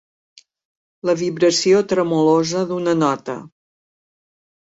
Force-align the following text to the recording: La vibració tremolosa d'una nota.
La 1.09 1.13
vibració 1.19 1.83
tremolosa 1.91 2.63
d'una 2.71 2.97
nota. 3.03 3.35